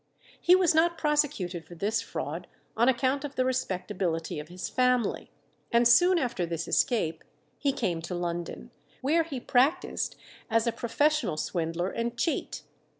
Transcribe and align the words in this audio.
He 0.41 0.55
was 0.55 0.73
not 0.73 0.97
prosecuted 0.97 1.63
for 1.63 1.75
this 1.75 2.01
fraud 2.01 2.47
on 2.75 2.89
account 2.89 3.23
of 3.23 3.35
the 3.35 3.45
respectability 3.45 4.39
of 4.39 4.47
his 4.47 4.67
family, 4.67 5.29
and 5.71 5.87
soon 5.87 6.17
after 6.17 6.43
this 6.43 6.67
escape 6.67 7.23
he 7.59 7.71
came 7.71 8.01
to 8.01 8.15
London, 8.15 8.71
where 9.01 9.21
he 9.21 9.39
practised 9.39 10.15
as 10.49 10.65
a 10.65 10.71
professional 10.71 11.37
swindler 11.37 11.91
and 11.91 12.17
cheat. 12.17 12.63